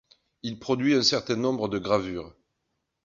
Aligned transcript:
Il 0.41 0.57
produit 0.57 0.95
un 0.95 1.03
certain 1.03 1.35
nombre 1.35 1.67
de 1.67 1.77
gravures. 1.77 2.33